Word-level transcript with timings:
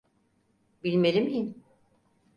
Bilmeli 0.83 1.21
miyim? 1.21 1.55